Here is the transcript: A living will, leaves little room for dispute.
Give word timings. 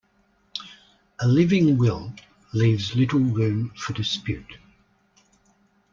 A 1.19 1.27
living 1.27 1.77
will, 1.77 2.11
leaves 2.53 2.95
little 2.95 3.19
room 3.19 3.69
for 3.77 3.93
dispute. 3.93 4.57